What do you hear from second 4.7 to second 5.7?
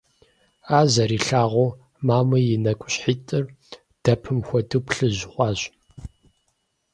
плъыжь хъуащ.